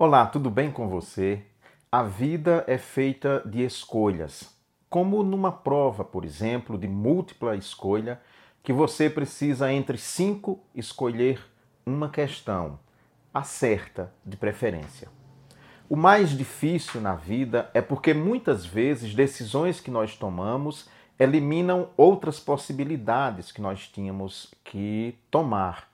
Olá, 0.00 0.26
tudo 0.26 0.48
bem 0.48 0.70
com 0.70 0.86
você? 0.86 1.42
A 1.90 2.04
vida 2.04 2.62
é 2.68 2.78
feita 2.78 3.42
de 3.44 3.64
escolhas. 3.64 4.56
Como 4.88 5.24
numa 5.24 5.50
prova, 5.50 6.04
por 6.04 6.24
exemplo, 6.24 6.78
de 6.78 6.86
múltipla 6.86 7.56
escolha, 7.56 8.20
que 8.62 8.72
você 8.72 9.10
precisa 9.10 9.72
entre 9.72 9.98
cinco 9.98 10.60
escolher 10.72 11.44
uma 11.84 12.08
questão, 12.08 12.78
a 13.34 13.42
certa 13.42 14.14
de 14.24 14.36
preferência. 14.36 15.08
O 15.90 15.96
mais 15.96 16.30
difícil 16.30 17.00
na 17.00 17.16
vida 17.16 17.68
é 17.74 17.82
porque 17.82 18.14
muitas 18.14 18.64
vezes 18.64 19.16
decisões 19.16 19.80
que 19.80 19.90
nós 19.90 20.14
tomamos 20.14 20.88
eliminam 21.18 21.90
outras 21.96 22.38
possibilidades 22.38 23.50
que 23.50 23.60
nós 23.60 23.88
tínhamos 23.88 24.54
que 24.62 25.18
tomar 25.28 25.88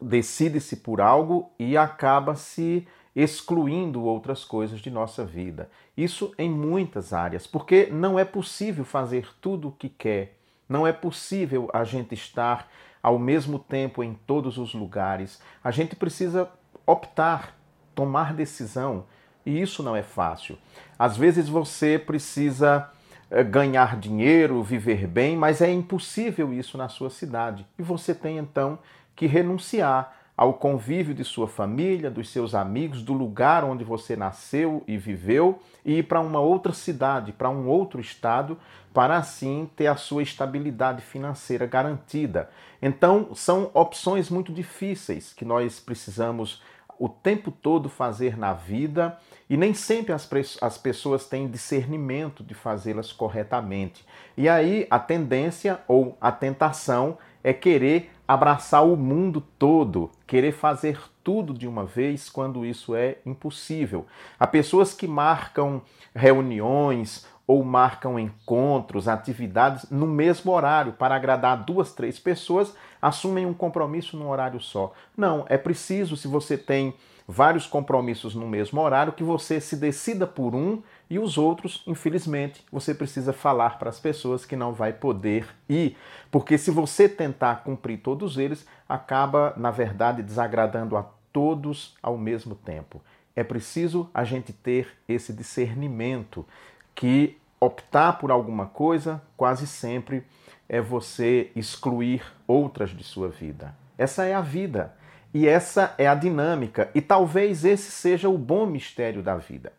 decide-se 0.00 0.76
por 0.76 1.00
algo 1.00 1.50
e 1.58 1.76
acaba 1.76 2.34
se 2.34 2.86
excluindo 3.14 4.02
outras 4.04 4.44
coisas 4.44 4.80
de 4.80 4.90
nossa 4.90 5.24
vida. 5.24 5.70
Isso 5.96 6.32
em 6.38 6.48
muitas 6.48 7.12
áreas, 7.12 7.46
porque 7.46 7.86
não 7.86 8.18
é 8.18 8.24
possível 8.24 8.84
fazer 8.84 9.28
tudo 9.40 9.68
o 9.68 9.72
que 9.72 9.88
quer, 9.88 10.36
não 10.68 10.86
é 10.86 10.92
possível 10.92 11.68
a 11.72 11.82
gente 11.82 12.14
estar 12.14 12.68
ao 13.02 13.18
mesmo 13.18 13.58
tempo 13.58 14.04
em 14.04 14.14
todos 14.14 14.58
os 14.58 14.74
lugares. 14.74 15.40
A 15.64 15.70
gente 15.70 15.96
precisa 15.96 16.48
optar, 16.86 17.56
tomar 17.94 18.32
decisão, 18.34 19.04
e 19.44 19.60
isso 19.60 19.82
não 19.82 19.96
é 19.96 20.02
fácil. 20.02 20.56
Às 20.98 21.16
vezes 21.16 21.48
você 21.48 21.98
precisa 21.98 22.88
eh, 23.30 23.42
ganhar 23.42 23.98
dinheiro, 23.98 24.62
viver 24.62 25.06
bem, 25.06 25.36
mas 25.36 25.60
é 25.60 25.70
impossível 25.72 26.52
isso 26.52 26.76
na 26.76 26.88
sua 26.88 27.10
cidade. 27.10 27.66
E 27.78 27.82
você 27.82 28.14
tem 28.14 28.38
então 28.38 28.78
que 29.16 29.26
renunciar 29.26 30.19
ao 30.40 30.54
convívio 30.54 31.12
de 31.14 31.22
sua 31.22 31.46
família, 31.46 32.10
dos 32.10 32.30
seus 32.30 32.54
amigos, 32.54 33.02
do 33.02 33.12
lugar 33.12 33.62
onde 33.62 33.84
você 33.84 34.16
nasceu 34.16 34.82
e 34.88 34.96
viveu 34.96 35.58
e 35.84 35.98
ir 35.98 36.04
para 36.04 36.18
uma 36.18 36.40
outra 36.40 36.72
cidade, 36.72 37.30
para 37.30 37.50
um 37.50 37.68
outro 37.68 38.00
estado, 38.00 38.56
para 38.90 39.18
assim 39.18 39.68
ter 39.76 39.86
a 39.86 39.96
sua 39.96 40.22
estabilidade 40.22 41.02
financeira 41.02 41.66
garantida. 41.66 42.48
Então, 42.80 43.34
são 43.34 43.70
opções 43.74 44.30
muito 44.30 44.50
difíceis 44.50 45.34
que 45.34 45.44
nós 45.44 45.78
precisamos 45.78 46.62
o 46.98 47.06
tempo 47.06 47.50
todo 47.50 47.90
fazer 47.90 48.38
na 48.38 48.54
vida 48.54 49.18
e 49.48 49.58
nem 49.58 49.74
sempre 49.74 50.14
as, 50.14 50.26
as 50.62 50.78
pessoas 50.78 51.26
têm 51.26 51.50
discernimento 51.50 52.42
de 52.42 52.54
fazê-las 52.54 53.12
corretamente. 53.12 54.06
E 54.38 54.48
aí 54.48 54.86
a 54.90 54.98
tendência 54.98 55.80
ou 55.86 56.16
a 56.18 56.32
tentação 56.32 57.18
é 57.44 57.52
querer 57.52 58.10
abraçar 58.32 58.86
o 58.86 58.96
mundo 58.96 59.42
todo, 59.58 60.08
querer 60.24 60.52
fazer 60.52 61.00
tudo 61.24 61.52
de 61.52 61.66
uma 61.66 61.84
vez 61.84 62.28
quando 62.30 62.64
isso 62.64 62.94
é 62.94 63.18
impossível. 63.26 64.06
Há 64.38 64.46
pessoas 64.46 64.94
que 64.94 65.08
marcam 65.08 65.82
reuniões 66.14 67.26
ou 67.50 67.64
marcam 67.64 68.16
encontros, 68.16 69.08
atividades 69.08 69.90
no 69.90 70.06
mesmo 70.06 70.52
horário 70.52 70.92
para 70.92 71.16
agradar 71.16 71.64
duas, 71.64 71.92
três 71.92 72.16
pessoas, 72.16 72.72
assumem 73.02 73.44
um 73.44 73.52
compromisso 73.52 74.16
num 74.16 74.28
horário 74.28 74.60
só. 74.60 74.92
Não, 75.16 75.44
é 75.48 75.58
preciso, 75.58 76.16
se 76.16 76.28
você 76.28 76.56
tem 76.56 76.94
vários 77.26 77.66
compromissos 77.66 78.36
no 78.36 78.46
mesmo 78.46 78.80
horário, 78.80 79.14
que 79.14 79.24
você 79.24 79.60
se 79.60 79.74
decida 79.74 80.28
por 80.28 80.54
um 80.54 80.80
e 81.10 81.18
os 81.18 81.36
outros, 81.36 81.82
infelizmente, 81.88 82.64
você 82.70 82.94
precisa 82.94 83.32
falar 83.32 83.80
para 83.80 83.90
as 83.90 83.98
pessoas 83.98 84.44
que 84.44 84.54
não 84.54 84.72
vai 84.72 84.92
poder 84.92 85.48
ir, 85.68 85.96
porque 86.30 86.56
se 86.56 86.70
você 86.70 87.08
tentar 87.08 87.64
cumprir 87.64 87.98
todos 87.98 88.38
eles, 88.38 88.64
acaba, 88.88 89.54
na 89.56 89.72
verdade, 89.72 90.22
desagradando 90.22 90.96
a 90.96 91.04
todos 91.32 91.96
ao 92.00 92.16
mesmo 92.16 92.54
tempo. 92.54 93.02
É 93.34 93.42
preciso 93.42 94.08
a 94.14 94.22
gente 94.22 94.52
ter 94.52 94.86
esse 95.08 95.32
discernimento 95.32 96.46
que 96.94 97.39
optar 97.60 98.14
por 98.18 98.30
alguma 98.30 98.66
coisa 98.66 99.20
quase 99.36 99.66
sempre 99.66 100.24
é 100.68 100.80
você 100.80 101.50
excluir 101.54 102.22
outras 102.46 102.90
de 102.90 103.04
sua 103.04 103.28
vida. 103.28 103.74
Essa 103.98 104.24
é 104.24 104.34
a 104.34 104.40
vida. 104.40 104.94
E 105.32 105.46
essa 105.46 105.94
é 105.96 106.08
a 106.08 106.14
dinâmica, 106.16 106.90
e 106.92 107.00
talvez 107.00 107.64
esse 107.64 107.92
seja 107.92 108.28
o 108.28 108.36
bom 108.36 108.66
mistério 108.66 109.22
da 109.22 109.36
vida. 109.36 109.72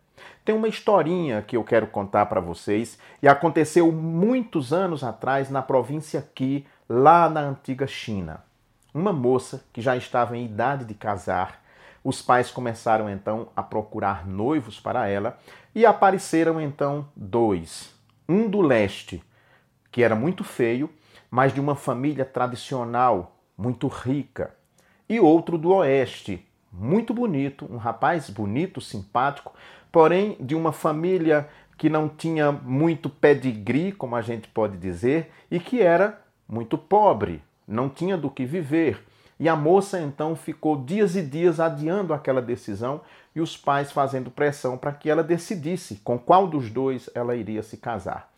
Tem 0.45 0.55
uma 0.55 0.69
historinha 0.69 1.41
que 1.41 1.57
eu 1.57 1.63
quero 1.63 1.87
contar 1.87 2.25
para 2.27 2.39
vocês 2.39 2.97
e 3.21 3.27
aconteceu 3.27 3.91
muitos 3.91 4.71
anos 4.71 5.03
atrás 5.03 5.49
na 5.49 5.61
província 5.61 6.25
Qi, 6.33 6.65
lá 6.87 7.29
na 7.29 7.41
antiga 7.41 7.85
China. 7.85 8.43
Uma 8.93 9.11
moça 9.11 9.65
que 9.73 9.81
já 9.81 9.95
estava 9.97 10.37
em 10.37 10.45
idade 10.45 10.85
de 10.85 10.93
casar, 10.93 11.60
os 12.03 12.21
pais 12.21 12.49
começaram 12.49 13.09
então 13.09 13.49
a 13.55 13.61
procurar 13.61 14.27
noivos 14.27 14.79
para 14.79 15.07
ela 15.07 15.37
e 15.73 15.85
apareceram 15.85 16.59
então 16.59 17.07
dois. 17.15 17.93
Um 18.27 18.49
do 18.49 18.61
leste, 18.61 19.23
que 19.91 20.03
era 20.03 20.15
muito 20.15 20.43
feio, 20.43 20.89
mas 21.29 21.53
de 21.53 21.59
uma 21.59 21.75
família 21.75 22.25
tradicional, 22.25 23.37
muito 23.57 23.87
rica 23.87 24.55
e 25.07 25.19
outro 25.19 25.57
do 25.57 25.73
Oeste, 25.73 26.47
muito 26.71 27.13
bonito, 27.13 27.67
um 27.69 27.75
rapaz 27.75 28.29
bonito, 28.29 28.79
simpático, 28.79 29.53
porém 29.91 30.37
de 30.39 30.55
uma 30.55 30.71
família 30.71 31.49
que 31.77 31.89
não 31.89 32.07
tinha 32.07 32.51
muito 32.51 33.09
pedigree, 33.09 33.91
como 33.91 34.15
a 34.15 34.21
gente 34.21 34.47
pode 34.47 34.77
dizer, 34.77 35.31
e 35.49 35.59
que 35.59 35.81
era 35.81 36.21
muito 36.47 36.77
pobre, 36.77 37.43
não 37.67 37.89
tinha 37.89 38.15
do 38.15 38.29
que 38.29 38.45
viver. 38.45 39.03
E 39.41 39.49
a 39.49 39.55
moça 39.55 39.99
então 39.99 40.35
ficou 40.35 40.77
dias 40.77 41.15
e 41.15 41.21
dias 41.23 41.59
adiando 41.59 42.13
aquela 42.13 42.43
decisão 42.43 43.01
e 43.35 43.41
os 43.41 43.57
pais 43.57 43.91
fazendo 43.91 44.29
pressão 44.29 44.77
para 44.77 44.91
que 44.91 45.09
ela 45.09 45.23
decidisse 45.23 45.95
com 46.03 46.19
qual 46.19 46.45
dos 46.45 46.69
dois 46.69 47.09
ela 47.15 47.35
iria 47.35 47.63
se 47.63 47.77
casar. 47.77 48.31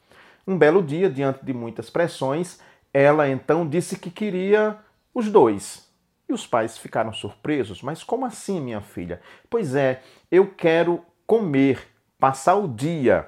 Um 0.47 0.57
belo 0.57 0.81
dia, 0.81 1.09
diante 1.09 1.43
de 1.43 1.53
muitas 1.53 1.89
pressões, 1.89 2.61
ela 2.93 3.27
então 3.27 3.67
disse 3.67 3.99
que 3.99 4.09
queria 4.09 4.77
os 5.13 5.29
dois, 5.29 5.85
e 6.29 6.31
os 6.31 6.47
pais 6.47 6.77
ficaram 6.77 7.11
surpresos. 7.11 7.81
Mas 7.81 8.01
como 8.01 8.25
assim, 8.25 8.61
minha 8.61 8.79
filha? 8.79 9.19
Pois 9.49 9.75
é, 9.75 10.01
eu 10.31 10.53
quero 10.55 11.03
comer, 11.27 11.85
passar 12.17 12.55
o 12.55 12.65
dia 12.65 13.27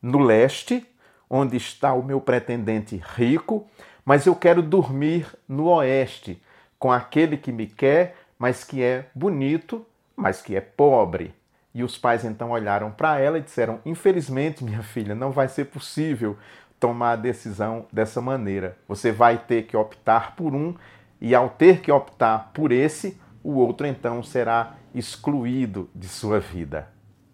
no 0.00 0.20
leste, 0.20 0.86
onde 1.28 1.56
está 1.56 1.92
o 1.94 2.02
meu 2.04 2.20
pretendente 2.20 3.02
rico, 3.16 3.68
mas 4.04 4.24
eu 4.24 4.36
quero 4.36 4.62
dormir 4.62 5.26
no 5.48 5.64
oeste, 5.64 6.40
com 6.78 6.92
aquele 6.92 7.36
que 7.36 7.50
me 7.50 7.66
quer, 7.66 8.16
mas 8.38 8.64
que 8.64 8.82
é 8.82 9.06
bonito, 9.14 9.84
mas 10.16 10.40
que 10.40 10.54
é 10.56 10.60
pobre. 10.60 11.34
E 11.74 11.82
os 11.82 11.98
pais 11.98 12.24
então 12.24 12.50
olharam 12.50 12.90
para 12.90 13.18
ela 13.18 13.38
e 13.38 13.42
disseram: 13.42 13.80
Infelizmente, 13.84 14.64
minha 14.64 14.82
filha, 14.82 15.14
não 15.14 15.30
vai 15.30 15.48
ser 15.48 15.66
possível 15.66 16.36
tomar 16.78 17.12
a 17.12 17.16
decisão 17.16 17.86
dessa 17.92 18.20
maneira. 18.20 18.76
Você 18.86 19.10
vai 19.10 19.38
ter 19.38 19.64
que 19.66 19.76
optar 19.76 20.36
por 20.36 20.54
um 20.54 20.74
e 21.20 21.34
ao 21.34 21.48
ter 21.50 21.80
que 21.80 21.90
optar 21.90 22.50
por 22.54 22.70
esse, 22.70 23.20
o 23.42 23.54
outro 23.54 23.86
então 23.86 24.22
será 24.22 24.76
excluído 24.94 25.90
de 25.94 26.08
sua 26.08 26.38
vida. 26.40 26.88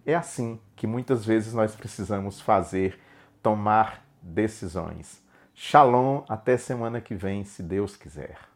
É 0.06 0.14
assim 0.14 0.58
que 0.76 0.86
muitas 0.86 1.24
vezes 1.24 1.54
nós 1.54 1.74
precisamos 1.74 2.40
fazer, 2.40 2.98
tomar 3.42 4.04
decisões. 4.20 5.22
Shalom, 5.54 6.22
até 6.28 6.56
semana 6.56 7.00
que 7.00 7.14
vem, 7.14 7.44
se 7.44 7.62
Deus 7.62 7.96
quiser. 7.96 8.53